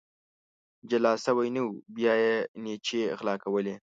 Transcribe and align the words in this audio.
جولا 0.89 1.11
سوى 1.25 1.45
نه 1.55 1.61
وو، 1.65 1.71
بيا 1.95 2.13
يې 2.23 2.35
نيچې 2.63 3.01
غلا 3.17 3.35
کولې. 3.43 3.75